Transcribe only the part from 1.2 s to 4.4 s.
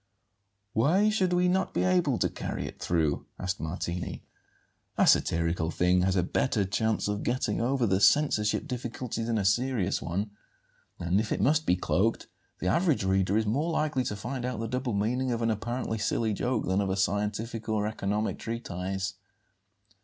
we not be able to carry it through?" asked Martini.